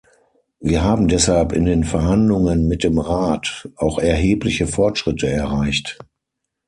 [0.59, 5.99] Wir haben deshalb in den Verhandlungen mit dem Rat auch erhebliche Fortschritte erreicht.